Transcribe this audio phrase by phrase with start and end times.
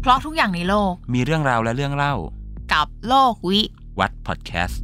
[0.00, 2.14] เพราะทุกอย่างในโลก มีเรื่องราวและเรื่องเล่า
[2.72, 3.60] กับโลกวิ
[3.98, 4.82] วัดพอดแคสต์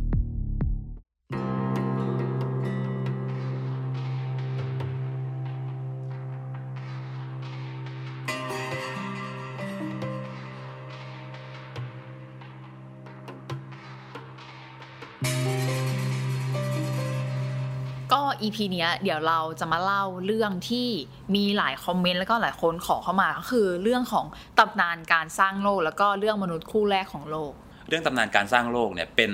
[18.46, 20.88] ก็อีพีเนี้ยเดี๋ยวเราจะมาเล่าเรื่องที่
[21.34, 24.26] มีหลายคอมเมนต์แล้วก็หลายคนขอเข้ามาก็คือเรื่องของ
[24.58, 27.52] ตำนานการสร้างโลก แล้วก็เรื่องมนุษย์คู่แรกของโลก
[27.88, 29.30] เรื่องตำนานการสร้างโลกเนี่ยเป็น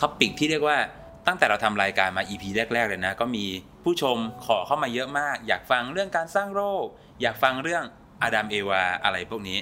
[0.00, 0.78] topic ที่เรียกว่า
[1.26, 2.44] ตั้งแต่เราทำรายการมา EP
[2.74, 3.44] แรก ๆ เลยนะ ก็มี
[3.84, 4.16] ผู้ชม
[4.46, 6.84] ขอเข้ามาเยอะมาก อยากฟังเรื่องการสร้างโลก
[7.22, 7.84] อยากฟังเรื่อง
[8.22, 9.58] อาดัมเอวาอะไรพวกนี้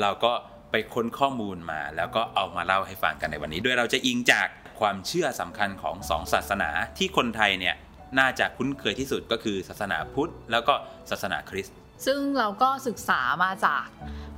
[0.00, 0.32] เราก็
[0.70, 4.48] ไปค้นข้อมูลมา แล้วก็เอามาเล่าให้ฟังกันในวันนี้โดยเราจะอิงจาก
[4.80, 7.74] ความเชื่อสำคัญของสองศาสนาที่คนไทยเนี่ย
[8.18, 10.74] น่าจะคุ้นเคยที่สุดก็คือศาสนาพุทธ แล้วก็
[11.10, 11.76] ศาสนาคริสต์
[12.06, 13.86] ซึ่งเราก็ศึกษามาจาก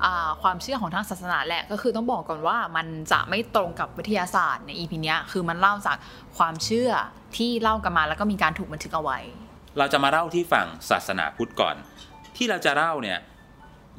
[0.05, 5.97] อ่าความเชื่อของทางศาสนาแหละก็คือต้องบอกก่อนว่ามันจะไม่ตรงกับวิทยาศาสตร์ใน EP เนี้ยคือมันเล่าจาก
[6.39, 6.91] ความเชื่อ
[7.37, 9.19] ที่เล่ากันมาแล้วก็มีการถูกบันทึกเอาไว้
[9.79, 11.77] เราจะมาเล่าที่ฝั่งศาสนาพุทธก่อน
[12.37, 13.19] ที่เราจะเล่าเนี่ย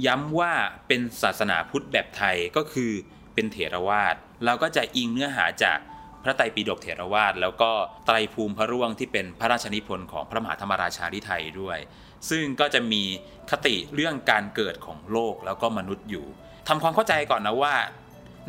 [0.05, 0.53] ย้ำว่า
[0.87, 2.91] เป็นศาสนาพุทธแบบไทยก็คือ
[3.33, 5.79] เป็นเถรวาทเราก็จะอิงเนื้อหาจาก
[6.25, 7.71] พระไตรปิฎกเถรวาทแล้วก็
[8.05, 11.77] ไตรภูมิพระร่วงที่เป็นพระราชนิพนธ์ของพระมหาธรรมราชาธิไทยด้วย
[12.29, 13.03] ซึ่งก็จะมี
[13.51, 16.25] คติเรื่องการเกิดของโลกแล้วก็มนุษย์อยู่
[16.67, 17.75] ทำความเข้าใจก่อนนะว่า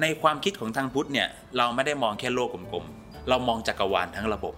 [0.01, 4.55] ในความคิดของทางพุทธเนี่ยเราไม่ได้มองแค่โลกกลมๆเรามองจักรวาลทั้งระบบ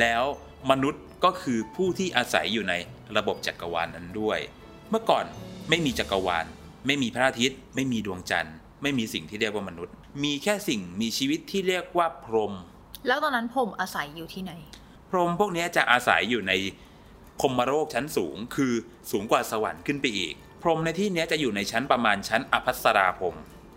[0.00, 0.22] แล้ว
[0.70, 2.74] มนุษย์ก็คือผู้ที่อาศัยอยู่ใน
[3.16, 4.38] ระบบจักรวาลนั้นด้วย
[4.90, 5.24] เมื่อก่อน
[5.68, 6.46] ไม่มีจักรวาล
[6.86, 12.54] ไม่มีพระอาทิตย์ ไม่มีดวงจันทร์ ไม่มีสิ่งที่เรียกว่ามนุษย์ มีแค่สิ่งมีชีวิตที่เรียกว่าพรหม
[13.06, 14.52] แล้วตอนนั้นผมอาศัยอยู่ที่ไหน
[15.10, 16.52] พรหมพวกนี้จะอาศัยอยู่ใน
[17.42, 18.72] คมโรคชั้นสูง คือ
[19.10, 23.36] สูงกว่าสวรรค์ขึ้นไปอีก พรหมในที่นี้จะอยู่ในชั้นประมาณชั้นอภัสราพรหม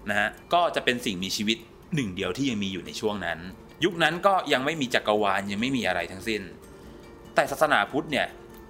[0.09, 1.57] นะฮะก็จะเป็นสิ่งมีชีวิต
[1.95, 3.39] หนึ่งเดียวที่ยังมีอยู่ในช่วงนั้น
[3.83, 6.41] ยุคนั้นก็ยังไม่มีจักรวาลยังไม่มีอะไรทั้งสิ้น
[7.35, 8.27] แต่ศาสนาพุทธเนี่ย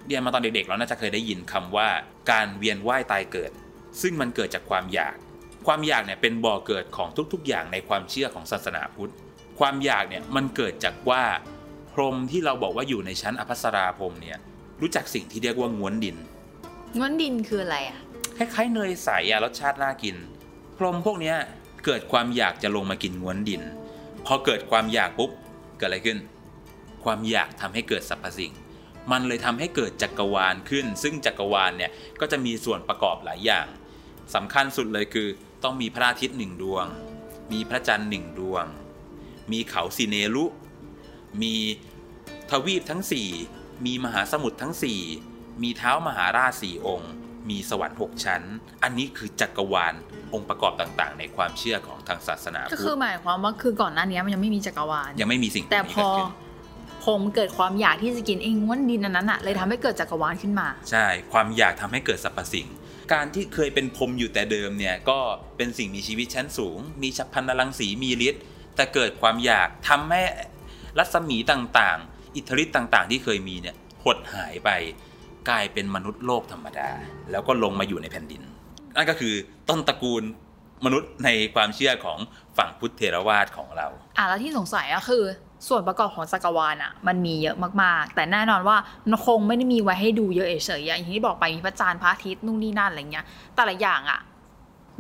[0.08, 1.90] เรียนมาตอนเด็กๆเราน่าจะเคยได้ยินคำว่า
[2.32, 3.52] การเวียนว่ายตายเกิด
[4.02, 5.16] ซึ่งมันเกิดจากความอยาก
[5.68, 9.14] ความอยากเนี่ยเป็นบ่อเกิดของทุกๆ อย่างในความเชื่อของศาสนาพุทธ
[9.60, 11.24] ความอยากเนี่ยมันเกิดจากว่า
[11.94, 14.38] พรหมที่เราบอกว่าอยู่ในชั้นอภัสราพรหมเนี่ย
[14.82, 16.18] รู้จักสิ่งที่เรียกว่าง้วนดิน
[16.98, 18.00] ง้วนดินคืออะไรอะ
[18.38, 20.16] คล้ายๆเนยใสอะรสชาติน่ากิน
[20.78, 21.36] พรหมพวกเนี้ย
[21.86, 23.62] เกิดความอยากจะลงมากินง้วนดิน
[24.26, 25.32] พอเกิดความอยากปุ๊บ
[25.78, 26.20] เกิดอะไรขึ้น
[27.04, 28.52] ความอยากทำให้เกิดสรรพสิ่ง
[29.12, 33.66] มันเลยทำให้เกิดจักรวาลขึ้น ซึ่งจักรวาลเนี่ยก็จะมีส่วนประกอบหลายอย่าง
[34.36, 35.28] สำคัญสุดเลยคือ
[35.64, 36.86] ต้องมีพระอาทิตย์หนึ่งดวง
[37.52, 38.66] มีพระจันทร์หนึ่งดวง
[39.52, 40.46] มีเขาสิเนรุ
[41.42, 41.56] มี
[42.50, 43.02] ทวีปทั้ง
[43.44, 44.74] 4มีมหาสมุทรทั้ง
[45.18, 47.12] 4มีเท้ามหาราชสี่องค์
[47.50, 48.42] มีสวรรค์หกชั้น
[48.84, 49.94] อันนี้คือจักรวาล
[50.34, 56.32] องค์ประกอบต่างๆ ในความเชื่อของทางศาสนาก็พุคืทอธหมายความว่าคือก่อนหน้านี้มันยังไม่มีจักรวาลยังไม่มีสิ่งแต่นี้พเกิอดขึ้น
[57.08, 62.68] ผมเกิดความอยากที่จะกินเองง้วนดินอันนั้นอะเลยทำให้เกิดจักรวาลขึ้นมา ใช่ ความอยากทำให้เกิดสรรพสิ่ง
[63.14, 65.20] การที่เคยเป็นพรมอยู่แต่เดิมเนี่ยก็
[65.58, 68.44] เป็นสิ่งมีชีวิตชั้นสูง มีฉับพลันรังสีมีฤทธิ์
[68.76, 70.22] แต่เกิดความอยากทำให้
[70.98, 74.70] รัศมีต่างๆ อิทธิฤทธิ์ต่างๆ ที่เคยมีเนี่ยหดหายไป
[75.50, 76.90] กลายเป็นมนุษย์โลกธรรมดา
[77.32, 78.42] แล้วก็ลงมาอยู่ในแผ่นดิน
[78.96, 79.34] นั่นก็คือ
[79.70, 80.24] ต้นตระกูล
[80.86, 82.20] มนุษย์ในความเชื่อของ
[82.58, 85.24] ฝั่งพุทธเทรวาสของเรา อะแล้วที่สงสัยอะคือ
[85.68, 88.78] ส่วนประกอบของจักรวาลอะมันมีเยอะมากๆ แต่แน่นอนว่า
[89.10, 94.20] มันคงไม่ได้มีไว้ให้ดูเยอะเฉยๆอะอย่างที่บอกไปมีพระจันทร์พระอาทิตย์นู่นนี่นั่นอะไรเงี้ยแต่ละอย่างอะ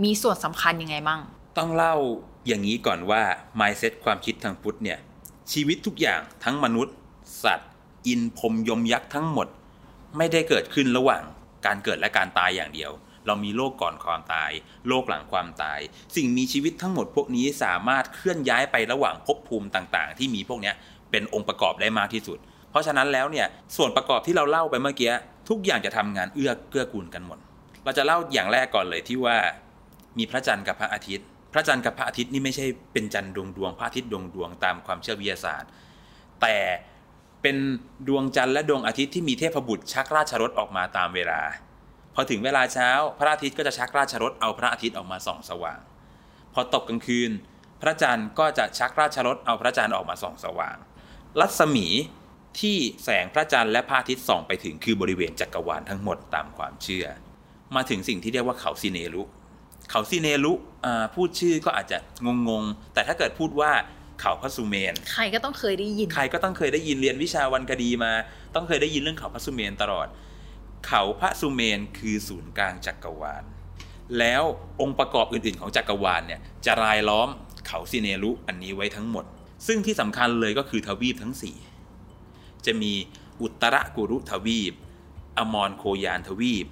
[0.03, 1.22] มีส่วนสำคัญยังไงมั่ง
[1.57, 1.95] ต้องเล่า
[2.47, 3.22] อย่างนี้ก่อนว่า
[3.59, 4.99] mindset ความคิดทางพุทธเนี่ย
[5.51, 6.95] ชีวิตทุกอย่างทั้งมนุษย์
[7.43, 7.72] สัตว์
[8.07, 9.47] อินพรมยมยักษ์ทั้งหมด
[10.17, 11.23] ไม่ได้เกิดขึ้นระหว่าง
[11.66, 12.91] การเกิดและการตายอย่างเดียว
[13.28, 14.52] เรามีโลกก่อนความตาย
[14.88, 15.80] โลกหลังความตาย
[16.16, 20.72] สิ่งมีชีวิตทั้งหมดพวกนี้สามารถเคลื่อนย้ายไประหว่างภพภูมิต่างๆ ที่มีพวกนี้
[21.12, 22.38] เป็นองค์ประกอบได้มากที่สุด
[22.72, 25.12] เพราะฉะนั้นแล้วเนี่ยส่วนประกอบที่เราเล่าไปเมื่อกี้
[25.50, 27.40] ทุกอย่างจะทำงานเอื้อเกื้อกูลกันหมด
[27.84, 29.38] เราจะเล่าอย่างแรกก่อนเลยที่ว่า
[30.17, 35.70] มีพระจันทร์กับพระอาทิตย์ พระจันทร์กับพระอาทิตย์นี่ไม่ใช่เป็นจันทร์ดวงดวงพระอาทิตย์ดวงดวงตามความเชื่อวิทยาศาสตร์
[36.41, 36.58] แต่
[37.41, 37.58] เป็น
[38.08, 41.41] ดวงจันทร์และดวงอาทิตย์ที่มีเทพบุตรชักราชรถออกมาตามเวลา
[42.16, 45.79] พอถึงเวลาเช้าพระอาทิตย์ก็จะชักราชรถเอาพระอาทิตย์ออกมาส่องสว่าง
[46.53, 47.31] พอตกกลางคืน
[47.81, 50.78] พระจันทร์ก็จะชักราชรถเอาพระจันทร์ออกมาส่องสว่าง
[51.40, 51.87] รัศมี
[52.59, 57.05] ที่แสงพระจันทร์และพระอาทิตย์ส่องไปถึงคือบริเวณจักรวาลทั้งหมดตามความเชื่อ
[57.75, 59.23] มาถึงสิ่งที่เรียกว่าเขาซิเนรุ
[59.90, 60.53] เขาซิเนรุ
[60.85, 61.97] อ่าพูดชื่อก็อาจจะ
[62.49, 63.72] งงๆ แต่ถ้าเกิดพูดว่า
[64.22, 68.11] เขาพระสุเมน ใครก็ต้องเคยได้ยิน ใครก็ต้องเคยได้ยินเรียนวิชาวันคดีมา
[68.55, 70.07] ต้องเคยได้ยินเรื่องเขาพระสุเมนตลอด
[70.87, 73.43] เขาพระสุเมนคือศูนย์กลางจักรวาล
[74.19, 74.43] แล้ว
[74.81, 77.29] องค์ประกอบอื่นๆของจักรวาลเนี่ยจะรายล้อม
[77.67, 79.25] เขาซิเนรุอันนี้ไว้ทั้งหมด
[79.67, 81.33] ซึ่งที่สำคัญเลยก็คือทวีปทั้ง
[81.99, 82.93] 4 จะมี
[83.41, 84.73] อุตรกุรุทวีป
[85.37, 86.66] อมรโคยานทวีป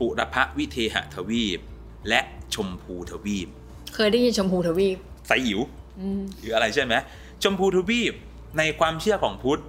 [0.00, 1.60] ปุรพวิเทหทวีป
[2.08, 2.20] และ
[2.54, 3.48] ชมพูทวีป
[3.94, 4.96] เคยได้ยินชมพูทวีป
[5.26, 5.60] ไซอิ๋ว
[6.00, 6.94] อืมหรืออะไรใช่ไหม
[7.42, 8.14] ชมพูทวีป
[8.58, 9.62] ในความเชื่อของพุทธ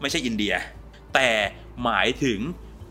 [0.00, 0.54] ไม่ใช่อินเดีย
[1.14, 1.28] แต่
[1.84, 2.38] หมายถึง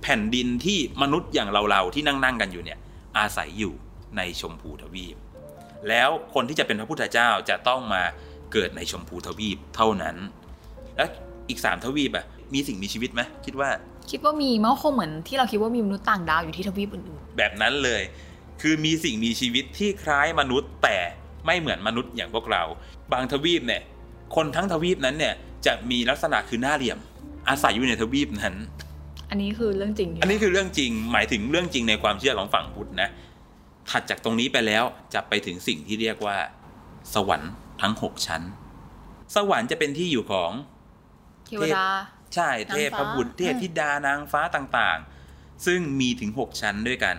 [0.04, 2.80] แผ่นดินที่มนุษย์อย่างเราๆที่นั่งๆกันอยู่เนี่ย
[3.18, 3.74] อาศัยอยู่
[4.18, 5.18] ในชมพูทวีป
[5.90, 8.04] แล้วคนที่จะเป็นพระพุทธเจ้าจะต้องมา
[8.52, 10.16] เกิดในชมพูทวีปเท่านั้น
[10.96, 11.10] แล้ว
[11.50, 13.70] อีกสามทวีปอะมีสิ่งมีชีวิตไหมคิดว่า
[14.12, 18.02] คิดว่ามีมันก็คงเหมือนที่เราคิดว่ามีมนุษย์ต่างดาวอยู่ที่ทวีปอื่นแบบนั้นเลย
[18.62, 20.98] คือมีสิ่งมีชีวิตที่คล้ายมนุษย์แต่
[21.46, 22.64] ไม่เหมือนมนุษย์อย่างพวกเรา
[23.12, 23.82] บางทวีปเนี่ย
[24.36, 25.34] คนทั้งทวีปนั้นเนี่ย
[25.66, 27.00] จะมีลักษณะคือหน้าเหลี่ยม
[27.50, 28.93] อาศัยอยู่ในทวีปนั้นๆ
[29.34, 33.10] อันนี้คือเรื่องจริง อันนี้คือเรื่องจริง หมายถึงเรื่องจริงในความเชื่อของฝั่งพุทธนะ
[33.90, 34.84] ถัดจากตรงนี้ไปแล้ว
[35.14, 36.38] จะไปถึงสิ่งที่เรียกว่า
[37.14, 37.52] สวรรค์
[37.82, 38.42] ทั้งหกชั้น
[39.36, 40.52] สวรรค์จะเป็นที่อยู่ของ
[41.48, 41.86] เทวดา
[42.36, 47.16] ใช่นางฟ้าเทพบุตรเทพธิดานางฟ้าต่างๆ ซึ่งมีถึง6ชั้นด้วยกัน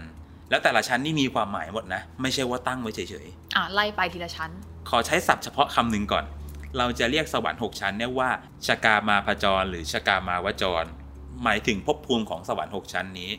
[0.50, 3.26] แล้วแต่ละชั้นนี่มีความหมายหมดนะ ไม่ใช่ว่าตั้งไว้เฉย
[3.56, 6.24] อะไล่ไปทีละชั้นๆขอใช้ศัพท์เฉพาะคำหนึ่งก่อน
[6.78, 8.30] เราจะเรียกสวรรค์6ชั้นเนี่ยว่า
[8.66, 10.84] ชกามาพจร หรือชกามาวจร
[11.42, 13.30] หมายถึงภพภูมิของสวรรค์ 6 ชั้นนี้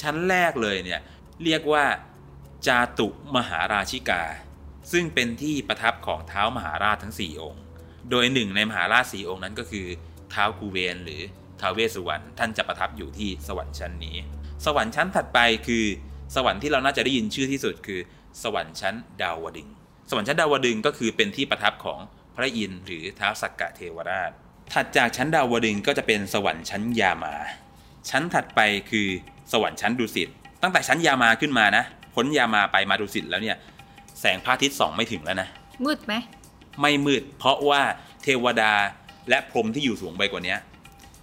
[0.00, 1.00] ชั้นแรกเลยเนี่ย
[1.44, 1.84] เรียกว่า
[2.66, 4.22] จาตุมหาราชิกา
[4.92, 7.62] ซึ่งเป็นที่ประทับของเท้ามหาราชทั้ง 4 องค์
[8.10, 9.86] โดยหนึ่งในมหาราชสีองค์นั้นก็คือ
[10.30, 11.20] เท้ากูเวนหรือ
[11.60, 14.16] ท้าเวสุวรรณท่านจะประทับอยู่ที่สวรรค์ชั้นนี้
[14.66, 15.84] สวรรค์ชั้นถัดไปคือ
[16.36, 18.00] สวรรค์ที่เราน่าจะได้ยินชื่อที่สุดคือ
[18.42, 19.68] สวรรค์ชั้นดาวดึง
[20.10, 21.98] สวรรค์ชั้นดาวดึงก็คือเป็นที่ประทับของ
[22.36, 24.32] พระอินทร์หรือท้าวสักกะเทวราช
[24.72, 27.34] ถัดจากชั้นดาวดึงส์ก็จะเป็นสวรรค์ชั้นยามา
[28.10, 28.60] ชั้นถัดไป
[28.90, 29.06] คือ
[29.52, 30.28] สวรรค์ชั้นดุสิต
[30.62, 31.84] ตั้งแต่ชั้นยามาขึ้นมานะ
[32.14, 33.56] พ้นยามาไปมาดุสิตแล้วเนี่ย
[34.20, 35.48] แสงพระอาทิตย์ส่องไม่ถึงแล้วนะ
[35.84, 36.14] มืดไหม
[36.80, 37.82] ไม่มืด เพราะว่า
[38.22, 38.72] เทวดา
[39.28, 40.56] และพรหมที่อยู่สูงไปกว่านี้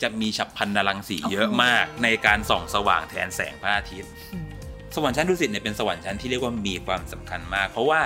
[0.02, 4.46] จะมีฉับพลันนรังสีเยอะมากในการส่องสว่างแทนแสงพระอาทิตย์อืม
[4.96, 8.02] สวรรค์ชั้นดุสิตเนี่ยเป็นสวรรค์ชั้นที่เรียกว่ามีความสำคัญมาก เพราะว่า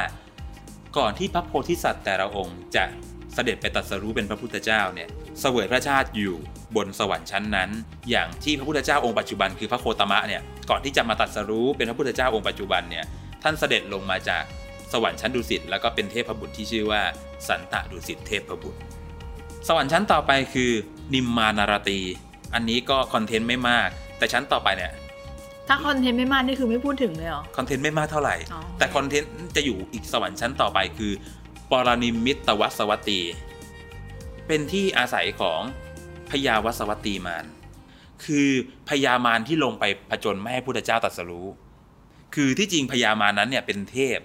[0.98, 5.08] ก่อนที่พระโพธิสัตว์แต่ละองค์จะเสด็จไปตรัสรู้เป็นพระพุทธเจ้าเนี่ย
[5.40, 6.36] เสวยพระชาติอยู่
[6.76, 7.70] บนสวรรค์ชั้นนั้น
[8.10, 13.06] อย่างที่พระพุทธเจ้าองค์ปัจจุบันคือพระโคตมะเนี่ยก่อนที่จะมาตรัสรู้เป็นพระพุทธเจ้าองค์ปัจจุบันเนี่ย
[13.44, 14.44] ท่านเสด็จลงมาจาก
[14.94, 17.02] สวรรค์ชั้นดุสิตแล้วก็เป็นเทพบุตรที่ชื่อว่า
[17.48, 18.80] สันตดุสิตเทพบุตร
[19.68, 20.72] สวรรค์ชั้นต่อไปคือ
[21.14, 22.00] นิมมานารตี
[22.54, 24.92] อันนี้ก็คอนเทนต์ไม่มาก แต่ชั้นต่อไปเนี่ย
[25.68, 31.12] ถ้าคอนเทนต์ไม่มากนี่คือไม่พูดถึงเลยเหรอคอนเทนต์ไม่มากเท่าไหร่อ๋อแต่คอนเทนต์จะอยู่อีกสวรรค์ชั้นต่อไปคือ
[31.72, 33.22] ปรนิมมิตวัสวัตตี
[34.48, 35.62] เป็นที่อาศัยของ
[36.30, 37.46] พญาวัสวัตตีมาร
[38.26, 38.50] คือ
[38.90, 41.48] พญามารที่ลงไปผจญไม่ให้พุทธเจ้าตรัสรู้
[42.36, 44.20] คือที่จริงพญามารนั้นเนี่ยเป็นเทพ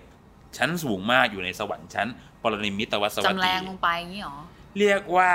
[0.56, 2.08] ชั้นสูงมากอยู่ในสวรรค์ชั้น
[2.42, 4.36] ปรนิมมิตวัสวัตจำแรตีงลงไปอย่างนี้เหรอ
[4.78, 5.32] เรียกว่า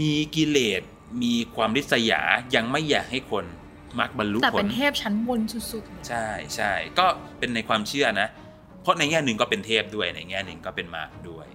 [0.00, 0.82] มีกิเลส
[1.22, 2.22] มีความริษยา
[2.54, 3.44] ยังไม่อยากให้คน
[3.98, 6.26] มักบรรลุแต่ผเป็ลนเทพชั้นบนสุดๆเลยใช่
[6.56, 7.06] ใช่ก็
[7.38, 8.28] เป็นในความเชื่อนะ
[8.82, 11.46] เพราะในแง่หนึ่งก็เป็นเทพด้วยในแง่หนึ่งก็เป็นมารด้วย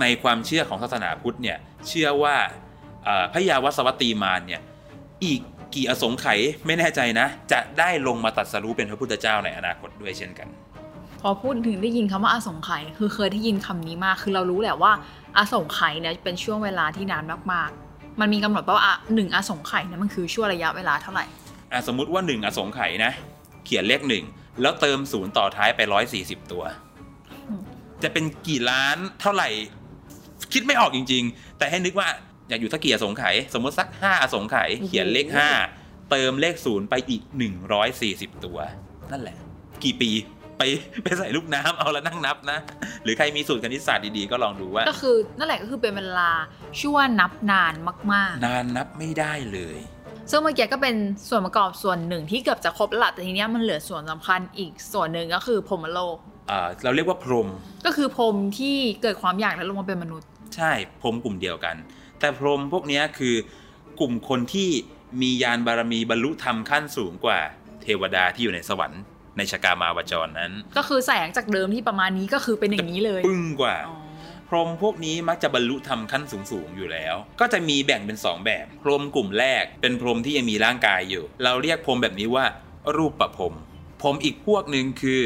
[0.00, 1.58] ในความเชื่อของศาสนาพุทธเนี่ย
[1.88, 2.36] เชื่อว่า
[3.04, 4.60] เอ่อพระยาวัสวัตตีมารเนี่ย
[5.24, 5.40] อีก
[5.74, 10.48] กี่อสงไขยไม่แน่ใจนะ จะได้ลงมาตรัดสรู้เป็นพระพุทธเจ้าในอนาคตด้วยเช่นกัน
[11.20, 14.92] พอพูดถึงได้ยินคำว่าอาสงไขยคือเคยได้ยินคำนี้มาก คือเรารู้แหละว่า
[15.36, 21.24] อาสงไขยเนี่ยเป็นช่วงเวลาที่นานมากๆ มันมีกำหนดป่ะว่าอะหนึ่งอาสงไขยเนี่ยมันคือช่วงระยะเวลาเท่าไหร่
[21.72, 23.12] อะสมมุติว่าหนึ่งอสงไขยนะ
[23.64, 24.24] เขียนเลขหนึ่ง
[24.60, 26.64] แล้วเติมศูนย์ต่อท้ายไปร้อยสี่สิบตัว
[27.48, 27.62] อืม
[28.02, 29.48] จะเป็นกี่ล้านเท่าไหร่
[30.52, 32.08] คิดไม่ออกจริง ๆ แต่ให้นึกว่า
[32.48, 35.48] อยากอยู่สักกี่อสงไขยสมมติสักห้าอสงไขยเขียนเลขห้า
[36.10, 38.58] เติมเลขศูนย์ไปอีกหนึ่งร้อยสี่สิบตัว
[39.10, 39.36] นั่นแหละ
[39.84, 40.10] กี่ปี
[40.58, 40.62] ไป
[41.02, 42.58] ไปใส่ลูกน้ำเอาแล้วนั่งนับนะ
[43.04, 46.30] หรือใครมีสูตรคณิตศาสตร์ดีๆ ก็ลองดูว่า ก็คือนั่นแหละก็คือเป็นเวลา
[46.82, 47.74] ช่วงนับนาน
[48.12, 49.99] มากนานนับไม่ได้เลยๆ
[50.30, 50.96] ซึ่งเมื่อกี้ก็เป็น
[51.28, 56.16] ส่วนประกอบส่วนหนึ่งที่เกือบจะครบแล้วล่ะแต่ทีเนี้ยมันเหลือส่วนสำคัญอีกส่วนหนึ่งก็คือพรหมโลก
[56.50, 57.48] อ่าเราเรียกว่าพรหม
[57.86, 61.76] ก็คือพรหมที่เกิดความอยากแล้วลงมาเป็นมนุษย์ ใช่พรหมกลุ่มเดียวกัน
[62.18, 63.34] แต่พรหมพวกเนี้ยคือ
[64.00, 64.68] กลุ่มคนที่
[65.22, 67.38] มียานบารมีบรรลุธรรมขั้นสูงกว่า
[67.82, 69.02] เทวดาที่อยู่ในสวรรค์
[69.36, 73.99] ในชกามาวจรนั้น ก็คือแสงจากเดิมที่ประมาณนี้ก็คือเป็นอย่างนี้เลย ปึ้งกว่าอ๋อ
[74.50, 82.44] พรหมพวกนี้มักจะบรรลุธรรมขั้นสูงๆอยู่แล้ว ก็จะมีแบ่งเป็น 2 แบบ พรหมกลุ่มแรก เป็นพรหมที่ยังมีร่างกายอยู่ เราเรียกพรหมแบบนี้ว่า
[82.96, 83.54] รูปประพรหม
[84.02, 85.20] พรหมอีกพวกหนึ่งคือ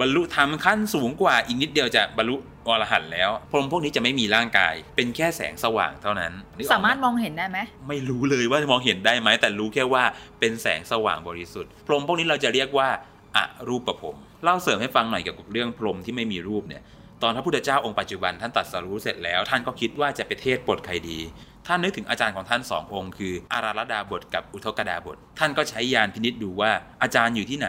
[0.00, 2.36] บรรลุธรรมขั้นสูงกว่าอีกนิดเดียวจะบรรลุ
[2.66, 10.04] อรหันต์แล้ว พรหมพวกนี้จะไม่มีร่างกาย เป็นแค่แสงสว่างเท่านั้นนึกออกไหสามารถมองเห็นได้ไหม ไม่รู้เลยว่ามองเห็นได้ไหม แต่รู้แค่ว่า
[10.40, 12.88] เป็นแสงสว่างบริสุทธิ์ พรหมพวกนี้เราจะเรียกว่า
[13.36, 13.38] อ
[13.68, 16.82] รูปประพรมเล่าเสริมให้ฟังหน่อยเกี่ยวกับเรื่องพรหมที่ไม่มีรูปเนี่ย
[17.22, 21.18] ตอนพระพุทธเจ้าองค์ปัจจุบันท่านตรัสรู้เสร็จแล้ว ท่านก็คิดว่าจะไปเทศบทใครดี
[21.66, 26.72] ท่านนึกถึงอาจารย์ของท่านสององค์ คืออาราลดาบทกับอุทกดาบท ท่านก็ใช้ยานพินิษดูว่า
[27.02, 27.68] อาจารย์อยู่ที่ไหน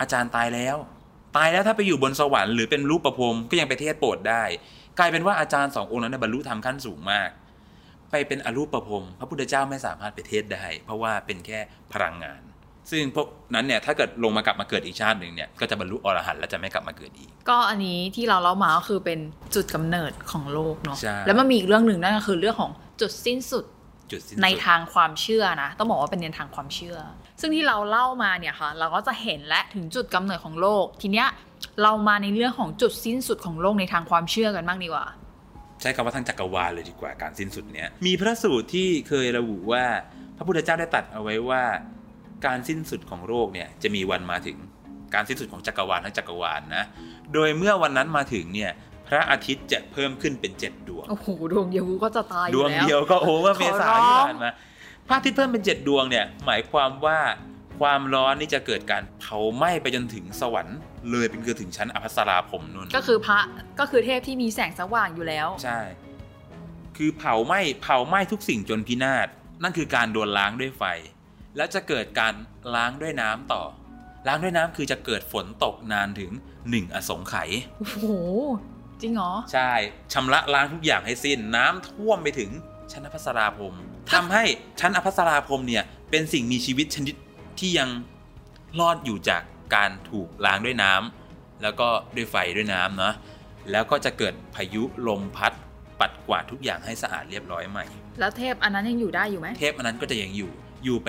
[0.00, 0.76] อาจารย์ตายแล้ว
[1.36, 4.44] ตายแล้วถ้าไปอยู่บนสวรรค์หรือเป็นรูปประพรมก็ยังไปเทศโปรดได้
[4.98, 7.30] กลายเป็นว่าอาจารย์สององค์นั้นบรรลุธรรมขั้นสูงมาก
[8.10, 11.58] ไปเป็นอรูปประพรมพระพุทธเจ้าไม่สามารถไปเทศได้ เพราะว่าเป็นแค่
[11.92, 12.40] พลังงาน
[12.90, 19.18] ซึ่งพวกนั้นเนี่ยถ้าเกิดลงมากลับมาเกิดอีกชาติหนึ่งเนี่ยก็จะบรรลุอรหันต์และจะไม่กลับมาเกิดอีก ก็อันนี้ที่เราเล่ามาก็คือเป็น
[19.54, 23.64] จุดกำเนิดของโลกเนาะใช่แล้วมันมีอีกเรื่องหนึ่งนั่นก็คือเรื่องของจุดสิ้นสุด
[24.12, 26.98] จุดสิ้นในสุดทางความเชื่อนะ ต้องบอกว่าเป็นในทางความเชื่อ
[27.40, 31.28] ซึ่งที่เราเล่ามาเนี่ยค่ะ เราก็จะเห็นและถึงจุดกำเนิดของโลก ทีเนี้ย
[31.82, 35.06] เรามาในเรื่องของจุดสิ้นสุดของโลกในทางความเชื่อกันบ้างดีกว่า
[35.80, 39.84] ใช้คำว่าทั้งจักรวาลเลยดีกว่าการสิ้นสุดเนี้ยมีพระสูตรที่เคยระบุว่า
[40.36, 41.62] พระพุทธเจ้าได้ตรัดเอาไว้ว่า
[42.46, 44.56] การสิ้นสุดของโลกเนี่ยจะมีวันมาถึง
[45.14, 46.84] การสิ้นสุดของจักรวาลทั้งจักรวาลนะ
[47.32, 48.72] โดยเมื่อวันนั้นมาถึงเนี่ย
[49.08, 54.50] พระอาทิตย์จะเพิ่มขึ้นเป็นเจ็ดดวง โอ้โหดวงเดียวกูก็จะตายอดยู่วงแล้วเดียวก็โอเวอร์เมษาขอร้องที่ผ่านมา
[55.08, 57.18] พระอาทิตย์เพิ่มเป็นเจ็ดดวงเนี่ยหมายความว่า
[57.80, 60.78] ความร้อนนี่จะเกิดการเผาไหม้ไปจนถึงสวรรค์
[61.10, 63.38] เลยเป็นคือถึงชั้นอภัสราพรหมนุ่นก็คือพระ
[63.80, 65.80] ก็คือเทพที่มีแสงสว่างอยู่แล้ว ใช่
[66.96, 69.28] คือเผาไหม้เผาไหม้ทุกสิ่งจนพินาศ
[69.62, 70.84] นั่นคือการโดนล้างด้วยไฟ
[71.56, 72.34] แล้วจะเกิดการ
[72.74, 73.62] ล้างด้วยน้ำต่อ
[74.26, 76.30] ล้างด้วยน้ำคือจะเกิดฝนตกนานถึง
[76.70, 78.04] หนึ่งอสงไขยโอ้โห
[79.00, 79.72] จริงเหรอ ใช่
[80.12, 82.50] ชำระล้างทุกอย่างให้สิ้นน้ำท่วมไปถึง
[82.92, 83.74] ชั้นอภัสราพรหม
[84.12, 84.44] ทำให้
[84.80, 87.14] ชั้นอภัสราพรหมเนี่ย เป็นสิ่งมีชีวิตชนิด
[87.58, 87.88] ที่ยัง
[88.80, 89.42] รอดอยู่จาก
[89.74, 93.14] การถูกล้างด้วยน้ำแล้วก็ด้วยไฟด้วยน้ำเนาะ
[93.70, 95.52] แล้วก็จะเกิดพายุลมพัด
[96.00, 97.84] ปัดกวาดทุกอย่างให้สะอาดเรียบร้อยใหม่
[98.20, 100.50] แล้วเทพอันนั้นยังอยู่ได้อยู่ไหมเทพอันนั้นก็จะยังอยู่
[100.84, 101.08] อยู่ไป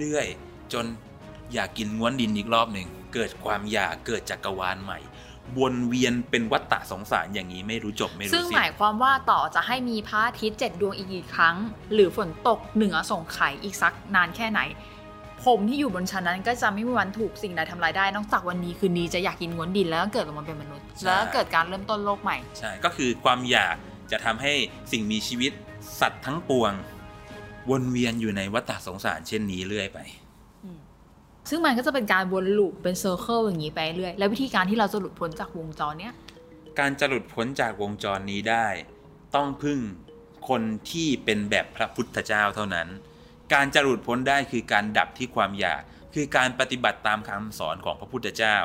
[0.00, 0.84] เรื่อยๆจน
[1.54, 4.98] อยากกินง้วนดินอีกรอบหนึ่งเกิดความอยากเกิดจักรวาลใหม่
[5.58, 11.56] วนเวียนเป็นวัฏฏะสงสารอย่างนี้ไม่รู้จบไม่รู้ซึ่งสิ้หมายนความว่าต่อจะให้มีพระอาทิตย์เจ็ดดวงอีกกี่ครั้ง
[11.92, 14.60] หรือฝนตกหนึ่งอสงไขยอีกสักนานแค่ไหน
[15.44, 23.76] ผมที่อยู่บนชั้นนั้นก็จะไม่มีวันถูกสิ่งใดทำลายได้ นอกจากวันนี้คืนนี้จะอยากกินง้วนดินแล้วก็เกิดออกมาเป็นมนุษย์ แล้วก็เกิดการเริ่มต้นโลกใหม่ใช่ก็คือความอยาก
[24.12, 24.52] จะทำให้
[24.92, 25.52] สิ่งมีชีวิต
[26.00, 26.72] สัตว์ทั้งปวง
[27.70, 29.98] วนเวียนอยู่ในวัฏฏะสงสารเช่นนี้เรื่อยไป
[31.50, 36.14] ซึ่งมันก็จะเป็นการวนลูปเป็นเซอร์เคิลอย่างนี้ไปเรื่อย แล้ววิธีการที่เราจะหลุดพ้นจากวงจรเนี้ย
[36.78, 38.66] การจะหลุดพ้นจากวงจรนี้ได้
[39.34, 39.78] ต้องพึ่ง
[40.48, 42.88] คนที่เป็นแบบพระพุทธเจ้าเท่านั้น
[43.52, 45.82] การจะหลุดพ้นได้คือการดับที่ความอยาก
[46.14, 48.58] คือการปฏิบัติตามคำสอนของพระพุทธเจ้า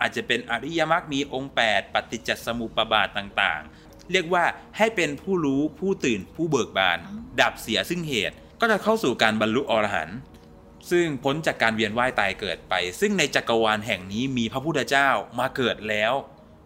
[0.00, 4.44] อาจจะเป็นอริยมรรคมีองค์ 8 ปฏิจจสมุปบาทต่างๆ เรียกว่า
[4.76, 6.98] ให้เป็นผู้รู้ผู้ตื่นผู้เบิกบาน
[7.40, 10.18] ดับเสียซึ่งเหตุ ก็จะเข้าสู่การบรรลุอรหันต์
[10.90, 16.12] ซึ่งพ้นจากการเวียนว่ายตายเกิดไป ซึ่งในจักรวาลแห่งนี้มีพระพุทธเจ้ามาเกิดแล้ว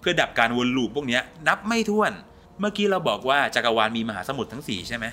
[0.01, 2.13] เพื่อดับการวนลูปพวกเนี้ยนับไม่ถ้วน
[2.61, 5.07] เมื่อกี้เราบอกว่าจักรวาลมีมหาสมุทรทั้งสี่ใช่ไหม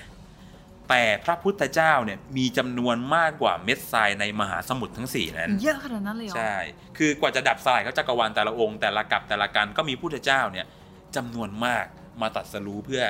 [0.88, 6.56] แต่พระพุทธเจ้าเนี่ยมีจำนวนมากกว่าเม็ดทรายในมหาสมุทรทั้งสี่นั้น เยอะขนาดนั้นเลยเหรอ ใช่
[6.98, 10.66] คือกว่าจะดับสลายเขาจักรวาลแต่ละองค์แต่ละกับแต่ละกันก็มีพุทธเจ้าเนี่ย
[11.16, 11.84] จำนวนมาก
[12.20, 13.02] มาตัดสรู้เพื่อ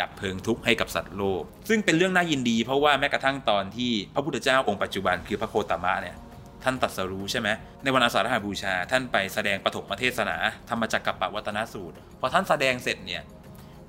[0.00, 6.16] ดับเพลิงทุกข์ให้กับสัตว์โลก ซึ่งเป็นเรื่องน่ายินดี เพราะว่าแม้กระทั่งตอนที่พระพุทธเจ้าองค์ปัจจุบันคือพระโคตมะเนี่ย
[6.64, 7.48] ท่านตัดสรู้ใช่ไหม
[7.82, 10.36] ในวันอาสาฬหบูชา ท่านไปแสดงปฐมเทศนา
[10.70, 13.22] ธรรมจักรกับปวัตนสูตรพอท่านแสดงเสร็จเนี่ย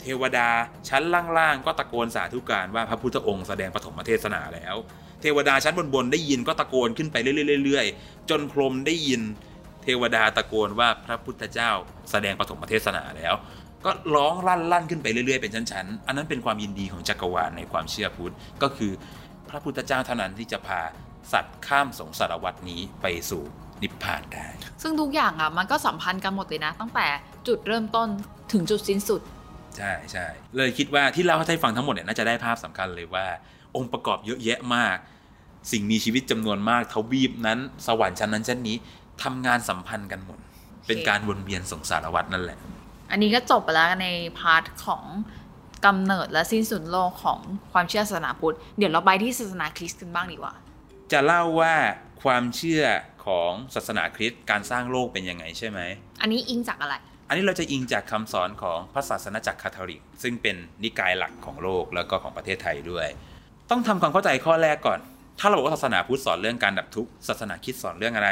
[0.01, 0.47] เทวดา
[0.89, 1.03] ชั้น
[1.37, 4.75] ล่างๆก็ตะโกนสาธุการว่าพระพุทธองค์แสดงปฐมเทศนาแล้ว
[5.21, 9.21] เทวดาชั้นบนๆได้ยินก็ตะโกนขึ้นไปเรื่อยๆๆจนพรหมได้ยิน
[9.83, 11.71] เทวดาตะโกนว่าพระพุทธเจ้า
[12.11, 13.33] แสดงปฐมเทศนาแล้ว
[13.87, 18.91] ก็ร้องลั่นลั่นขึ้นไปเรื่อยๆเป็นชั้นๆ อันนั้นเป็นความยินดีของจักรวาลในความเชื่อพุทธ ก็คือ
[19.49, 20.81] พระพุทธเจ้าเท่านั้นที่จะพา
[21.33, 23.43] สัตว์ข้ามสงสารวัตนี้ไปสู่
[23.81, 24.47] นิพพานได้
[24.83, 27.07] ซึ่งทุกอย่างอะมันก็สัมพันธ์กันหมดเลยนะ ตั้งแต่
[27.47, 28.07] จุดเริ่มต้น
[28.51, 29.21] ถึงจุดสิ้นสุด
[29.77, 30.25] ใช่ใช่
[30.57, 33.25] เลยคิดว่าที่เล่าให้ฟังทั้งหมดเนี่ยน่าจะได้ภาพสำคัญเลยว่า
[33.75, 34.97] องค์ประกอบเยอะแยะมาก
[35.71, 38.75] สิ่งมีชีวิตจำนวนมากทวีปนั้น สวรรค์ชั้นนั้นชั้นนี้
[39.23, 40.39] ทำงานสัมพันธ์กันหมด
[40.87, 42.57] เป็นการวนเวียนสงสารวัฏนั่นแหละ
[43.11, 44.07] อันนี้ก็จบไปแล้วใน
[44.39, 45.03] part ของ
[45.85, 47.39] กำเนิดและสิ้นสุดโลกของ
[47.71, 50.53] ความเชื่อศาสนาพุทธ เดี๋ยวเราไปที่ศาสนาคริสต์กันบ้างดีกว่า
[51.11, 51.75] จะเล่าว่า
[52.23, 52.83] ความเชื่อ
[53.25, 55.79] ของศาสนาคริสต์การสร้างโลกเป็นยังไงใช่ไหม
[56.21, 56.95] อันนี้อิงจากอะไร
[57.27, 63.07] อันนี้เราจะอิงจากคำสอนของพระศาสนาจักรคาทอลิก ซึ่งเป็นนิกายหลักของโลกแล้วก็ของประเทศไทยด้วย
[63.69, 64.99] ต้องทำความเข้าใจข้อแรกก่อน
[65.39, 68.29] ถ้าเราบอกว่าศาสนาพุทธสอนเรื่องการดับทุกข์ศาสนาคริสต์สอนเรื่องอะไร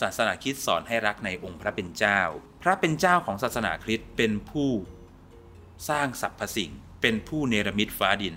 [0.00, 2.20] ศาสนาคริสต์สอนให้รักในองค์พระเป็นเจ้า
[2.62, 4.70] พระเป็นเจ้าของศาสนาคริสต์เป็นผู้
[5.88, 8.36] สร้างสรรพสิ่ง เป็นผู้เนรมิตฟ้าดิน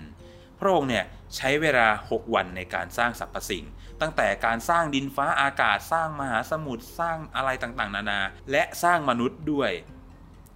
[0.58, 1.04] พระองค์เนี่ย
[1.36, 3.64] ใช้เวลา 6 วันในการสร้างสรรพสิ่ง
[4.00, 9.70] ตั้งแต่การสร้างดินฟ้าอากาศสร้างมหาสมุทรสร้างอะไรต่างๆ นานา และสร้างมนุษย์ด้วย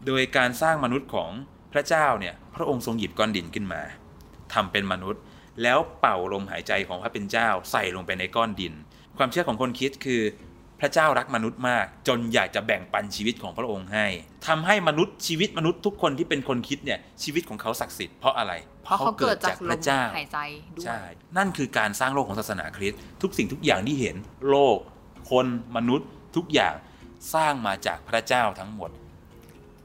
[0.06, 1.30] โดยการสร้างมนุษย์ของ
[1.72, 3.82] พระเจ้าเนี่ยพระองค์ทรงหยิบก้อนดินขึ้นมา
[4.54, 5.22] ทำเป็นมนุษย์
[5.62, 8.72] แล้วเป่าลมหายใจของพระเป็นเจ้าใส่ลงไปในก้อนดิน
[9.18, 10.22] ความเชื่อของคนคิดคือ
[10.80, 14.06] พระเจ้ารักมนุษย์มาก จนอยากจะแบ่งปันชีวิตของพระองค์ให้
[14.46, 18.52] ทำให้มนุษย์ชีวิตมนุษย์ทุกคนที่เป็นคนคิดเนี่ยชีวิตของเขาศักดิ์สิทธิ์เพราะอะไร
[18.84, 20.38] เพราะเขาเกิดจากลพระมเจ้าหายใจ
[20.76, 21.00] ด้วยใช่
[21.36, 24.16] นั่นคือการสร้างโลกของศาสนาคริสต์ทุกสิ่งทุกอย่างที่เห็น
[24.48, 24.78] โลก
[25.30, 26.74] คนมนุษย์ทุกอย่าง
[27.34, 28.90] สร้างมาจากพระเจ้าทั้งหมด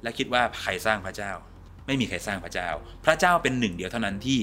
[0.03, 1.31] และคิดว่าใครสร้างพระเจ้า
[1.87, 2.69] ไม่มีใครสร้างพระเจ้า
[3.05, 4.39] พระเจ้าเป็นหนึ่งเดียวเท่านั้นที่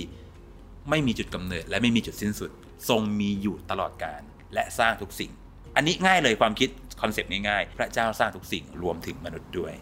[0.90, 2.50] ไม่มีจุดกำเนิดและไม่มีจุดสิ้นสุด
[2.88, 4.23] ทรงมีอยู่ตลอดกาล
[4.55, 5.31] และสร้างทุกสิ่ง
[5.76, 6.68] อันนี้ง่ายเลยความคิด
[7.00, 9.72] คอนเซปต์ง่ายๆพระเจ้าสร้างทุกสิ่งรวมถึงมนุษย์ด้วย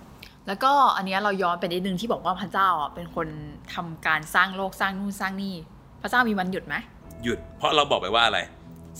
[0.47, 3.29] แล้วก็อันเนี้ยเราย้อนไปนิดนึงที่บอกว่าพระเจ้าอะเป็นคน
[3.75, 5.55] ทำการสร้างโลกสร้างนู่นสร้างนี่
[6.03, 6.75] พระเจ้ามีวันหยุดไหม
[7.25, 8.41] หยุด เพราะเราบอกไปว่าอะไร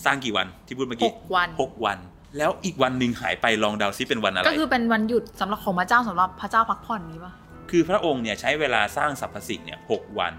[0.05, 1.97] สร้างกี่วันที่พูดเมื่อหกี้กวันหกวัน
[2.37, 7.33] แล้วอีกวันหนึ่งหายไปลองเดาซิเป็นวันอะไร ก็คือเป็นวันหยุดสำหรับของพระเจ้าสำหรับพระเจ้าพักผ่อนนี้ปะ
[7.71, 10.33] คือพระองค์เนี่ยใช้เวลาสร้างสรรพสิ่งเนี่ยหกวัน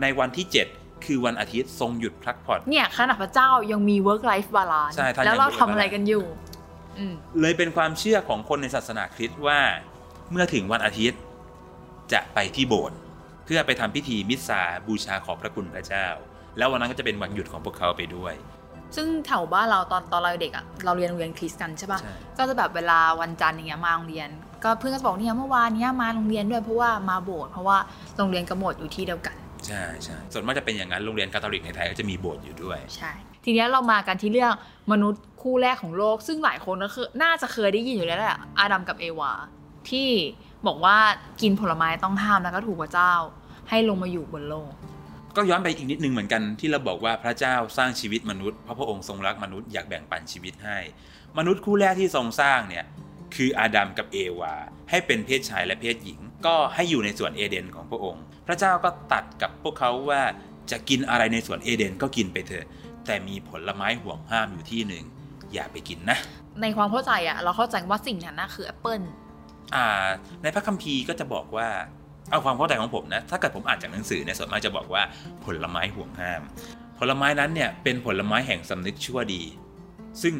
[0.00, 6.24] ในวันที่ 7 คือวันอาทิตย์ทรงหยุดพักผ่อนเนี่ยขนาดพระเจ้ายังมี work life balance ใช่ท่านแล้วเรายัง work ทำอะไรกันอยู่
[6.98, 9.60] อืมเลยเป็นความเชื่อของคนในศาสนาคริสต์ว่า
[10.30, 11.20] เมื่อถึงวันอาทิตย์
[12.12, 12.98] จะไปที่โบสถ์
[13.44, 16.06] เพื่อไปทำพิธีมิสซาบูชาขอบพระคุณพระเจ้า
[16.58, 18.34] แล้ววันนั้นก็จะเป็นวันหยุดของพวกเขาไปด้วย
[18.96, 24.28] ซึ่งแถวบ้านเราตอนตอนเราเด็กอะเราเรียนโรงเรียนคริสต์กันใช่ปะใช่ก็จะแบบเวลาวันจันทร์อย่างเงี้ยมาโรงเรียน
[24.64, 27.78] ก็เพื่อนก็จะบอกเนี่ยเมื่อวานเนี้ยมาโรงเรียนด้วยเพราะว่ามาโบสถ์เพราะว่า
[28.16, 29.36] โรงเรียนกับโบสถ์อยู่ที่เดียวกัน
[29.68, 33.12] ใช่ใช่ส่วนมากจะเป็นอย่างนั้นโรงเรียนคาทอลิกในไทยก็จะมีโบสถ์อยู่ด้วย ใช่
[33.44, 34.52] ทีเนี้ยเรามากันที่เรื่อง
[34.92, 39.32] มนุษย์คู่แรกของโลก ซึ่งหลายคนก็คือน่าจะเคยได้ยินอยู่แล้วแหละอาดัมกับเอวา
[39.90, 40.08] ที่
[40.66, 40.96] บอกว่า
[41.42, 43.12] กินผลไม้ต้องห้ามแล้วก็ถูกพระเจ้า
[43.68, 44.72] ให้ลงมาอยู่บนโลก
[45.36, 50.78] ก็ย้อนไปอีกนิดนึงเหมือนกันที่เราบอกว่าพระเจ้าสร้างชีวิตมนุษย์เพราะพระองค์ทรงรักมนุษย์อยากแบ่งปันชีวิตให้
[51.38, 52.84] มนุษย์คู่แรกที่ทรงสร้างเนี่ย
[53.34, 54.54] คืออาดัมกับเอวา
[54.90, 60.22] ให้เป็นเพศชายและเพศหญิง ก็ให้อยู่ในสวนเอเดนของพระองค์ พระเจ้าก็ตัดกับพวกเขาว่า
[60.70, 62.66] จะกินอะไรในสวนเอเดนก็กินไปเถอะ
[63.06, 65.04] แต่มีผลไม้ห่วงห้ามอยู่ที่หนึ่ง
[65.54, 66.18] อย่าไปกินนะ
[66.62, 69.00] ในความเข้าใจอะเราเข้าใจว่าสิ่งนั้นนะคือแอปเปิล
[69.74, 70.06] อ่า
[70.42, 71.68] ในพระคัมภีร์ก็จะบอกว่า
[72.30, 75.02] เอาความเข้าใจของผมนะ ถ้าเกิดผมอ่านจากหนังสือเนี่ยส่วนมากจะบอกว่า
[75.44, 76.42] ผลไม้ห่วงห้าม
[76.98, 79.42] ผลไม้นั้นเนี่ยเป็นผลไม้แห่งสำนึกชั่วดี
[80.22, 80.34] ซึ่ง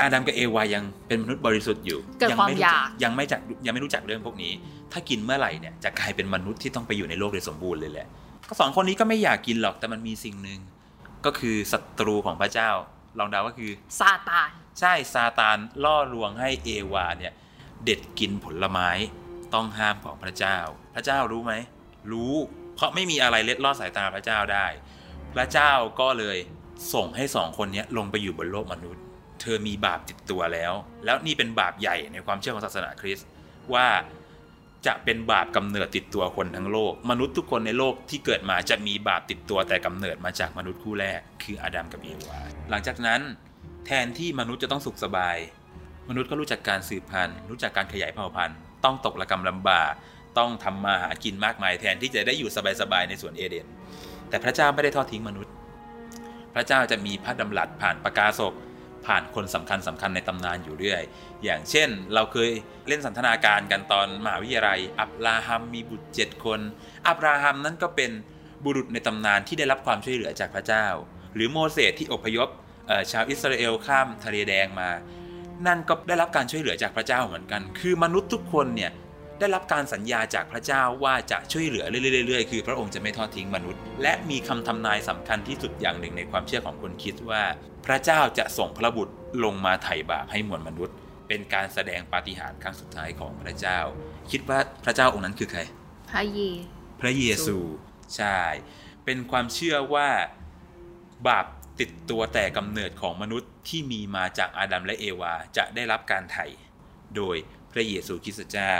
[0.00, 4.52] อาดัมกับเอวายังเป็นมนุษย์บริสุทธิ์อยู่เกิดยัความไม่รู้อยาจักยังไม่จักยังไม่รู้จักเรื่องพวกนี้
[4.92, 8.08] ถ้ากินเมื่อไหร่เนี่ยจะกลายเป็นมนุษย์ที่ต้องไปอยู่ในโลกโดยสมบูรณ์เลยแหละ
[8.48, 10.60] ก็สองคนนี้ก็ไม่อยากกินหรอกแต่มันมีสิ่งหนึ่ง
[11.24, 12.70] ก็คือศัตรูของพระเจ้า
[13.18, 17.32] ลองเดาก็คือซาตานใช่ซาตานล่อลวงให้เอวาเนี่ย
[17.84, 18.88] เด็ดกินผลไม้
[19.54, 20.58] ต้องห้ามของพระเจ้า
[20.94, 21.52] พระเจ้ารู้ไหม
[22.12, 22.34] รู้
[22.74, 24.66] เพราะไม่มีอะไรเล็ดลอดสายตาพระเจ้าได้
[25.34, 26.36] พระเจ้าก็เลย
[26.94, 29.02] ส่งให้สองคนเนี้ยลงไปอยู่บนโลกมนุษย์
[29.44, 30.72] เธอมีบาปติดตัวแล้ว
[31.04, 33.28] แล้วนี่เป็นบาปใหญ่ในความเชื่อของศาสนาคริสต์
[33.74, 33.86] ว่า
[34.86, 43.20] จะเป็นบาปกำเนิดติดตัวคนทั้งโลก มนุษย์ทุกคนในโลกที่เกิดมาจะมีบาปติดตัวแต่กำเนิดมาจากมนุษย์คู่แรก คืออาดัมกับเอวาหลังจากนั้น
[43.86, 45.36] แทนที่มนุษย์จะต้องสุขสบาย
[46.08, 49.92] มนุษย์ก็รู้จักการสืบพันธุ์ รู้จักการขยายเผ่าพันธุ์ ต้องตกระกำลำบาก
[50.38, 53.66] ต้องทำมาหากินมากมาย แทนที่จะได้อยู่สบายๆในสวนเอเดน
[54.28, 55.52] แต่พระเจ้าไม่ได้ทอดทิ้งมนุษย์
[56.54, 58.52] พระเจ้าจะมีพระดำรัสผ่านประกาศก
[59.06, 61.02] ผ่านคนสำคัญสำคัญในตำนานอยู่เรื่อย
[61.44, 62.50] อย่างเช่น เราเคย
[62.88, 66.60] เล่นสันทนาการกันตอนมหาวิทยาลัย อับราฮัมมีบุตรเจ็ดคน
[67.08, 68.10] อับราฮัมนั้นก็เป็น
[68.64, 70.86] บุรุษในตำนานที่ได้รับความช่วยเหลือจากพระเจ้า
[71.34, 72.48] หรือโมเสสที่อพยพ
[73.12, 74.90] ชาวอิสราเอลข้ามทะเลแดงมา
[75.66, 78.92] นั่นก็ได้รับการช่วยเหลือจากพระเจ้าเหมือนกัน คือมนุษย์ทุกคนเนี่ย
[79.38, 87.42] ได้รับการสัญญาจากพระเจ้าว่าจะช่วยเหลือเรื่อยๆ คือพระองค์จะไม่ทอดทิ้งมนุษย์ และมีคำทำนายสำคัญที่สุดอย่างหนึ่งในความเชื่อของคนคิดว่า
[87.86, 90.96] พระเจ้าจะส่งพระบุตรลงมาไถ่บาปให้มวลมนุษย์
[91.28, 93.78] เป็นการแสดงปาฏิหาริย์ครั้งสุดท้ายของพระเจ้า
[94.30, 95.60] คิดว่าพระเจ้าองค์นั้นคือใคร
[96.10, 96.38] พระเย
[97.00, 97.56] พระเยซู
[98.16, 98.38] ใช่
[99.04, 100.08] เป็นความเชื่อว่า
[101.28, 101.46] บาป
[101.80, 106.46] ติดตัวแต่กำเนิดของมนุษย์ที่มีมาจากอาดัมและเอวาจะได้รับการไถ่
[107.16, 107.36] โดย
[107.72, 108.74] พระเยซูคริสต์เจ้า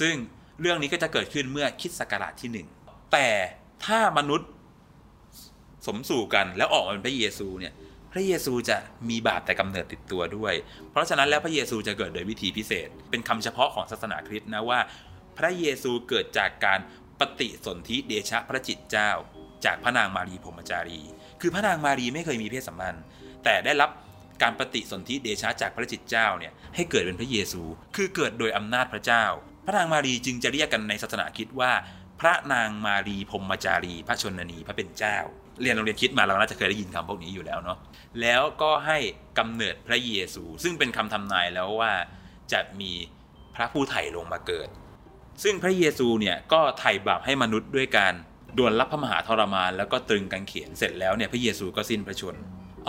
[0.00, 0.14] ซึ่ง
[0.60, 2.66] เรื่องนี้ก็จะเกิดขึ้นเมื่อคิดศักราชที่หนึ่ง
[3.12, 3.28] แต่
[3.84, 4.48] ถ้ามนุษย์
[5.86, 7.74] สมสู่กันแล้วออกมาเป็นพระเยซูเนี่ย
[8.12, 8.76] พระเยซูจะ
[9.10, 10.54] มีบาปแต่กำเนิดติดตัวด้วย
[10.90, 14.80] เพราะฉะนั้นแล้วพระเยซูจะเกิดโดยวิธีพิเศษ เป็นคำเฉพาะของศาสนาคริสต์นะว่า
[15.38, 16.80] พระเยซูเกิดจากการ
[17.20, 19.10] ปฏิสนธิเดชะพระจิตเจ้า
[19.64, 21.00] จากพระนางมารีพรมจารี
[21.40, 23.04] คือพระนางมารีไม่เคยมีเพศสัมพันธ์
[23.44, 23.90] แต่ได้รับ
[24.42, 27.62] การปฏิสนธิเดชะจากพระจิตเจ้าเนี่ยให้เกิดเป็นพระเยซู
[27.96, 29.24] คือเกิดโดยอำนาจพระเจ้า
[29.66, 31.72] พระนางมารีจึงจะเรียกกันในศาสนาคิดว่า
[32.20, 35.16] พระนางมารีพรมจารี พระชนนีพระเป็นเจ้า
[35.62, 37.78] เรียนโรงเรียนคิดมาเราน่าจะเคยได้ยินคำพวกนี้อยู่แล้วเนาะ
[38.20, 38.98] แล้วก็ให้
[39.38, 41.92] กำเนิดพระเยซู ซึ่งเป็นคำทำนายแล้วว่า
[42.52, 42.92] จะมี
[43.54, 44.68] พระผู้ไถ่ลงมาเกิด
[45.42, 48.14] ซึ่งพระเยซูเนี่ยก็ไถ่บาปให้มนุษย์ด้วยการ
[48.58, 52.34] ดวลรับพระมหาทรมาน แล้วก็ตรึงกางเขนเสร็จแล้วเนี่ยพระเยซูก็สิ้นพระชน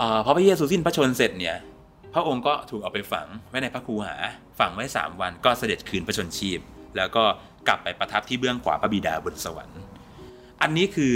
[0.00, 1.56] อพอพระเยซูสิ้นพระชนเสร็จเนี่ย
[2.14, 4.16] พระองค์ก็ถูกเอาไปฝังไว้ในพระคูหา
[4.58, 6.60] ฝังไว้ 3 วันก็เสด็จคืนพระชนชีพ
[6.96, 7.24] แล้วก็
[7.68, 9.80] กลับไปประทับที่เบื้องขวาพระบิดาบนสวรรค์
[10.62, 11.12] อันนี้คือ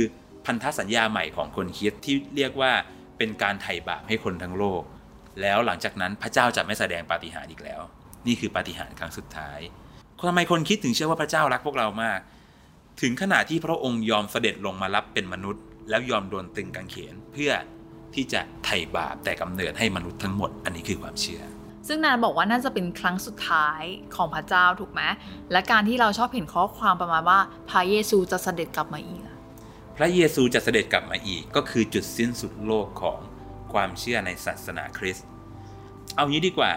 [0.46, 2.72] พันธสัญญาใหม่ของคนคิดที่เรียกว่า
[3.18, 4.82] เป็นการไถ่บาปให้คนทั้งโลก
[5.40, 7.80] แล้วหลังจากนั้นพระเจ้าจะไม่แสดงปาฏิหาริย์อีกแล้ว
[8.26, 9.58] นี่คือปาฏิหาริย์ครั้งสุดท้าย
[10.28, 12.20] ทำไมคนคิดถึงเชื่อว่าพระเจ้ารักพวกเรามาก
[13.00, 17.52] ถึงขนาดที่พระองค์ยอมเสด็จลงมารับเป็นมนุษย์ แล้วยอมโดนตึงกางเขนเพื่อ
[18.14, 21.42] ที่จะไถ่บาปแต่กำเนิดให้มนุษย์ทั้งหมด อันนี้คือความเชื่อ
[21.88, 23.82] ซึ่งนานบอกว่าน่าจะเป็นครั้งสุดท้าย
[24.16, 25.02] ของพระเจ้าถูกไหม
[25.52, 27.38] และการที่เราชอบเห็นข้อความประมาณว่า
[27.70, 29.22] พระเยซูจะเสด็จกลับมาอีก
[29.96, 33.18] พระเยซูจะเสด็จกลับมาอีก ก็คือจุดสิ้นสุดโลกของ
[33.72, 35.26] ความเชื่อในศาสนาคริสต์
[36.14, 36.72] เอางี้ดีกว่า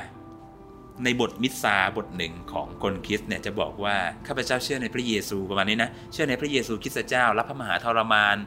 [1.04, 3.96] ในบทมิสซาบทหนึ่งของคนคริสต์เนี่ยจะบอกว่า
[4.28, 8.38] ข้าพเจ้าเชื่อในพระเยซูประมาณนี้นะเชื่อในพระเยซูคริสต์เจ้ารับพระมหาทรมาน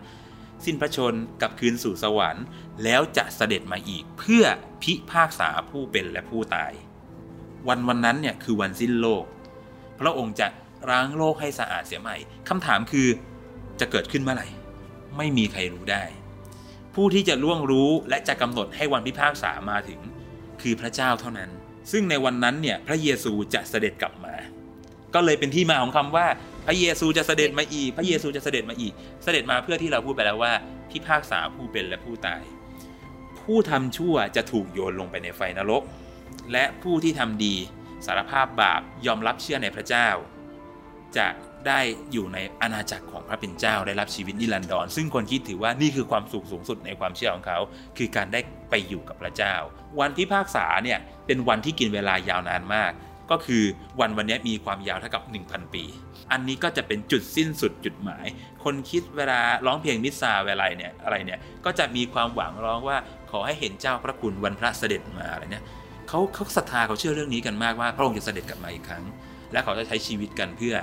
[0.65, 2.45] สิ้นพระชนม์กลับคืนสู่สวรรค์
[2.85, 4.45] แล้วจะเสด็จมาอีกเพื่อ
[4.83, 6.73] พิพากษาผู้เป็นและผู้ตาย
[7.69, 9.25] วันวันนั้นเนี่ยคือวันสิ้นโลก
[10.01, 10.49] พระองค์จะ
[10.91, 12.17] ล้างโลกให้สะอาดเสียใหม่
[12.49, 13.09] คำถามคือ
[13.81, 14.49] จะเกิดขึ้นเมื่อไหร่
[15.17, 16.05] ไม่มีใครรู้ได้
[16.95, 20.01] ผู้ที่จะล่วงรู้และจะกำหนดให้วันพิพากษามาถึง
[20.63, 21.51] คือพระเจ้าเท่านั้น
[21.93, 24.35] ซึ่งในวันนั้นเนี่ยพระเยซูจะเสด็จกลับมา
[25.15, 26.27] ก็เลยเป็นที่มาของคำว่า
[26.71, 28.93] ระเยซูจะเสด็จมาอีก พระเยซูจะเสด็จมาอีก
[29.25, 30.53] เสด็จมาเพื่อที่เราพูดไปแล้วว่า
[30.91, 32.43] พิพากษาผู้เป็นและผู้ตาย
[33.45, 35.83] ผู้ทำชั่วจะถูกโยนลงไปในไฟนรก
[36.53, 37.55] และผู้ที่ทำดี
[38.07, 40.09] สารภาพบาปยอมรับเชื่อในพระเจ้า
[41.19, 41.29] จะ
[41.67, 41.81] ได้
[42.13, 47.59] อยู่ในอาณาจักรของพระเป็นเจ้าได้รับชีวิตนิรันดรซึ่งคนคิดถือว่านี่คือความสุขสูงสุดในความเชื่อของเขา
[47.99, 49.55] คือการได้ไปอยู่กับพระเจ้า
[50.01, 52.93] วันพิพากษาเนี่ยเป็นวันที่กินเวลายาวนานมาก
[53.31, 53.63] ก็คือ
[54.01, 55.85] วันวันนี้มีความยาวเท่ากับ 1,000 ปี
[56.33, 58.27] อันนี้ก็จะเป็นจุดสิ้นสุดจุดหมาย
[58.65, 62.99] คนคิดเวลาร้องเพลงมิสซาเวลาเนี่ยอะไรเนี่ยก็จะมีความหวังร้องว่า
[63.31, 65.65] ขอให้เห็นเจ้าพระคุณวันพระเสด็จมาอะไรเนี่ย
[66.09, 69.05] เขาเขาศรัทธาเขาเชื่อเรื่องนี้กันมากว่าพระองค์จะเสด็จกลับมาอีกครั้ง
[69.53, 70.75] และเขาจะใช้ชีวิตกันเพื่อ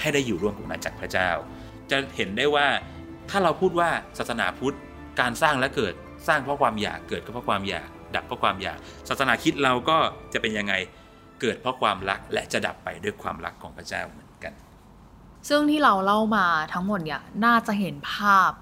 [0.00, 1.28] ให้ได้อยู่ร่วมกับอาณาจักรพระเจ้า
[1.90, 2.66] จะเห็นได้ว่า
[3.30, 4.76] ถ้าเราพูดว่าศาสนาพุทธ
[5.20, 5.94] การสร้างและเกิด
[6.28, 9.98] สร้างเพราะความอยากเกิดก็เพราะความอยากดับเพราะความอยาก ศาสนาคิดเราก็
[10.32, 10.74] จะเป็นยังไง
[11.42, 14.52] เกิดเพราะความรักและจะดับไปด้วยความรักของพระเจ้าเหมือนกัน
[15.48, 18.52] ซึ่งที่เราเล่ามาทั้งหมดเนี่ยน่าจะเห็นภาพ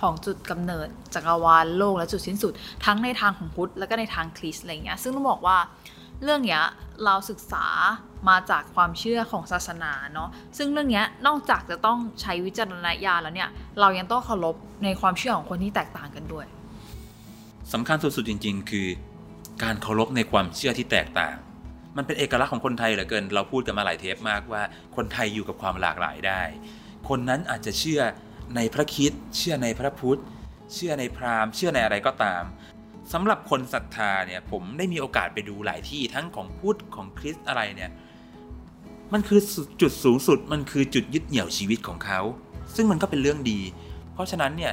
[0.00, 2.52] ของจุดกำเนิดจักรวาลโลกและจุดสิ้นสุด
[2.84, 5.58] ทั้งในทางของพุทธและก็ในทางคริสต์อะไรเงี้ยซึ่งต้องบอกว่า
[6.22, 6.62] เรื่องเนี้ย
[7.04, 7.66] เราศึกษา
[8.28, 16.46] มาจากความเชื่อของศาสนาเนาะซึ่งเรื่องนี้นอกจากจะต้องใช้วิจารณญาณแล้วเนี่ยเรายังต้องเคารพในความเชื่อของคนที่แตกต่างกันด้วย
[17.72, 18.86] สำคัญสุดๆจริง ๆ คือ
[19.62, 21.34] การเคารพในความเชื่อที่แตกต่าง
[21.96, 24.62] มันเป็นเอกลักษณ์ของคนไทยเหลือเกิน เราพูดกันมาหลายเทปมากว่า
[24.96, 26.42] คนไทยอยู่กับความหลากหลายได้
[27.08, 28.00] คนนั้นอาจจะเชื่อ
[28.56, 30.20] ในพระคิด เชื่อในพระพุทธ
[30.74, 32.42] เชื่อในพราหมณ์ เชื่อในอะไรก็ตาม
[33.12, 37.90] สำหรับคนศรัทธาเนี่ยผมได้มีโอกาสไปดูหลายที่ทั้งของพุทธของคริสต์อะไรเนี่ย
[39.12, 39.40] มันคือ
[39.80, 42.20] จุดสูงสุดมันคือจุดยึดเหนี่ยวชีวิตของเขา
[42.74, 43.60] ซึ่งมันก็เป็นเรื่องดี
[44.12, 44.72] เพราะฉะนั้นเนี่ย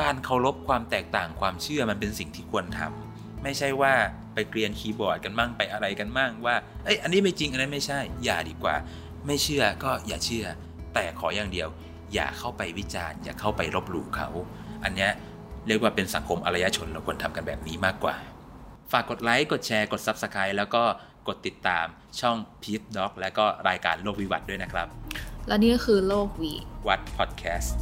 [0.00, 3.94] การเคารพความแตกต่างความเชื่อมันเป็นสิ่งที่ควรทำไม่ใช่ว่า
[4.34, 8.74] ไปเกรียนคีย์บอร์ดกันมั่งไปอะไรกันมั่งว่าเอ้ยอันนี้ไม่จริงอันนั้นไม่ใช่ อย่าดีกว่า
[9.26, 10.46] ไม่เชื่อก็อย่าเชื่อ
[10.94, 11.68] แต่ขออย่างเดียว
[12.14, 14.28] อย่าเข้าไปวิจารณ์ อย่าเข้าไปลบหลู่เขา
[14.84, 15.08] อันนี้
[15.66, 18.16] เรียกว่าเป็นสังคมอารยชนเราควรทำกันแบบนี้มากกว่า
[18.92, 20.82] ฝากกดไลค์กดแชร์กด Subscribe แล้วก็
[21.28, 21.86] กดติดตาม
[22.20, 24.86] ช่อง p e ด็อกและก็รายการโลกวิวัฒน์ด้วยนะครับ
[25.48, 26.52] และนี่คือโลกวี
[26.88, 27.76] วัดพอดแคสต์